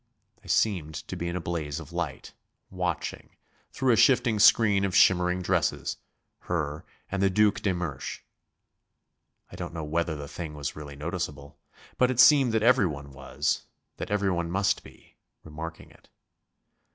I 0.43 0.47
seemed 0.47 0.95
to 0.95 1.15
be 1.15 1.27
in 1.27 1.35
a 1.35 1.39
blaze 1.39 1.79
of 1.79 1.93
light, 1.93 2.33
watching, 2.71 3.35
through 3.71 3.91
a 3.93 3.95
shifting 3.95 4.39
screen 4.39 4.83
of 4.83 4.95
shimmering 4.95 5.43
dresses 5.43 5.97
her 6.39 6.83
and 7.11 7.21
the 7.21 7.29
Duc 7.29 7.59
de 7.59 7.71
Mersch. 7.71 8.21
I 9.51 9.55
don't 9.55 9.75
know 9.75 9.83
whether 9.83 10.15
the 10.15 10.27
thing 10.27 10.55
was 10.55 10.75
really 10.75 10.95
noticeable, 10.95 11.59
but 11.99 12.09
it 12.09 12.19
seemed 12.19 12.51
that 12.53 12.63
everyone 12.63 13.11
was 13.11 13.65
that 13.97 14.09
everyone 14.09 14.49
must 14.49 14.83
be 14.83 15.17
remarking 15.43 15.91
it. 15.91 16.09